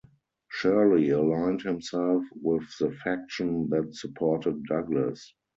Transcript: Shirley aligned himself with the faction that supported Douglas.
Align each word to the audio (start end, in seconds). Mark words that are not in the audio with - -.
Shirley 0.49 1.11
aligned 1.11 1.61
himself 1.61 2.23
with 2.41 2.63
the 2.79 2.89
faction 3.03 3.69
that 3.69 3.93
supported 3.93 4.63
Douglas. 4.63 5.35